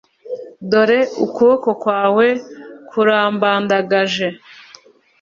dore 0.69 0.99
ukuboko 1.25 1.69
kwawe 1.81 2.27
kurambandagaje 2.89 4.27